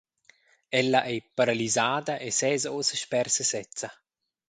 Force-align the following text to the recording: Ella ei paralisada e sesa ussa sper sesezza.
Ella 0.79 0.99
ei 1.11 1.19
paralisada 1.37 2.13
e 2.27 2.29
sesa 2.39 2.69
ussa 2.79 2.95
sper 3.03 3.27
sesezza. 3.35 3.89